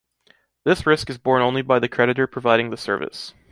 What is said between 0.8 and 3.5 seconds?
risk is borne only by the creditor providing the service.